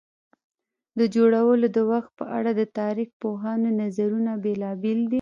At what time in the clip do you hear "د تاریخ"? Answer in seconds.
2.55-3.09